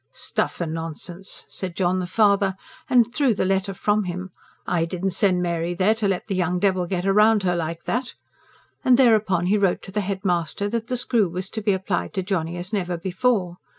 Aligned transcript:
"Stuff 0.13 0.59
and 0.59 0.73
nonsense!" 0.73 1.45
said 1.47 1.75
John 1.75 1.99
the 1.99 2.07
father, 2.07 2.55
and 2.89 3.13
threw 3.13 3.35
the 3.35 3.45
letter 3.45 3.71
from 3.75 4.05
him. 4.05 4.31
"I 4.65 4.83
didn't 4.85 5.11
send 5.11 5.43
Mary 5.43 5.75
there 5.75 5.93
to 5.93 6.07
let 6.07 6.25
the 6.25 6.33
young 6.33 6.57
devil 6.57 6.87
get 6.87 7.05
round 7.05 7.43
her 7.43 7.55
like 7.55 7.83
that." 7.83 8.15
And 8.83 8.97
thereupon 8.97 9.45
he 9.45 9.59
wrote 9.59 9.83
to 9.83 9.91
the 9.91 10.01
Headmaster 10.01 10.67
that 10.69 10.87
the 10.87 10.97
screw 10.97 11.29
was 11.29 11.51
to 11.51 11.61
be 11.61 11.71
applied 11.73 12.15
to 12.15 12.23
Johnny 12.23 12.57
as 12.57 12.73
never 12.73 12.97
before. 12.97 13.57